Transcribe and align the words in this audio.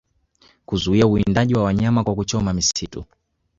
kuzuia 0.65 1.07
uwindaji 1.07 1.55
wa 1.55 1.63
wanyama 1.63 2.03
kwa 2.03 2.15
kuchoma 2.15 2.53
misitu 2.53 3.05